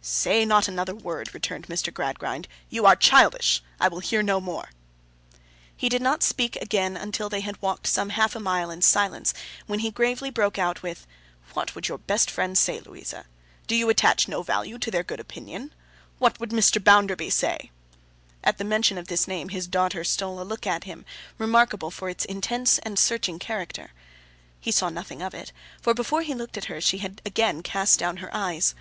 'Say 0.00 0.44
not 0.44 0.68
another 0.68 0.94
word,' 0.94 1.34
returned 1.34 1.66
Mr. 1.66 1.92
Gradgrind. 1.92 2.46
'You 2.70 2.86
are 2.86 2.94
childish. 2.94 3.64
I 3.80 3.88
will 3.88 3.98
hear 3.98 4.22
no 4.22 4.40
more.' 4.40 4.68
He 5.76 5.88
did 5.88 6.00
not 6.00 6.22
speak 6.22 6.54
again 6.54 6.96
until 6.96 7.28
they 7.28 7.40
had 7.40 7.60
walked 7.60 7.88
some 7.88 8.10
half 8.10 8.36
a 8.36 8.38
mile 8.38 8.70
in 8.70 8.80
silence, 8.82 9.34
when 9.66 9.80
he 9.80 9.90
gravely 9.90 10.30
broke 10.30 10.56
out 10.56 10.84
with: 10.84 11.04
'What 11.54 11.74
would 11.74 11.88
your 11.88 11.98
best 11.98 12.30
friends 12.30 12.60
say, 12.60 12.78
Louisa? 12.78 13.24
Do 13.66 13.74
you 13.74 13.88
attach 13.90 14.28
no 14.28 14.44
value 14.44 14.78
to 14.78 14.88
their 14.88 15.02
good 15.02 15.18
opinion? 15.18 15.74
What 16.20 16.38
would 16.38 16.50
Mr. 16.50 16.80
Bounderby 16.80 17.30
say?' 17.30 17.72
At 18.44 18.58
the 18.58 18.64
mention 18.64 18.98
of 18.98 19.08
this 19.08 19.26
name, 19.26 19.48
his 19.48 19.66
daughter 19.66 20.04
stole 20.04 20.40
a 20.40 20.44
look 20.46 20.64
at 20.64 20.84
him, 20.84 21.04
remarkable 21.38 21.90
for 21.90 22.08
its 22.08 22.24
intense 22.24 22.78
and 22.78 23.00
searching 23.00 23.40
character. 23.40 23.90
He 24.60 24.70
saw 24.70 24.90
nothing 24.90 25.20
of 25.22 25.34
it, 25.34 25.50
for 25.80 25.92
before 25.92 26.22
he 26.22 26.34
looked 26.34 26.56
at 26.56 26.66
her, 26.66 26.80
she 26.80 26.98
had 26.98 27.20
again 27.24 27.64
cast 27.64 27.98
down 27.98 28.18
her 28.18 28.32
eyes! 28.32 28.76